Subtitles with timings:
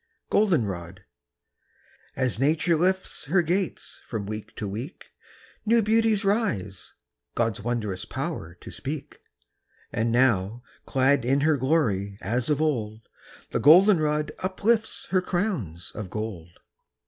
[0.31, 1.05] GOLDENROD.
[2.15, 5.11] As nature lifts her gates from week to week,
[5.63, 6.95] New beauties rise
[7.35, 9.19] God's wondrous power to speak;
[9.93, 13.09] And now, clad in her glory as of old,
[13.51, 16.59] The Goldenrod uplifts her crowns of gold.